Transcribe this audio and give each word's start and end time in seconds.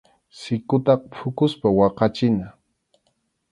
Sikutaqa 0.39 1.05
phukuspa 1.15 1.67
waqachina. 1.77 2.47